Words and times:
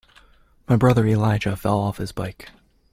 My 0.67 0.77
brother 0.77 1.05
Elijah 1.05 1.55
fell 1.55 1.77
off 1.77 1.97
his 1.99 2.11
bike. 2.11 2.49